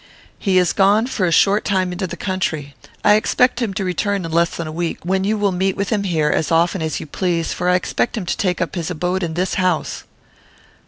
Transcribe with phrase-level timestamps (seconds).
[0.39, 2.73] "He has gone for a short time into the country.
[3.05, 5.89] I expect him to return in less than a week, when you will meet with
[5.89, 8.89] him here as often as you please, for I expect him to take up his
[8.89, 10.03] abode in this house."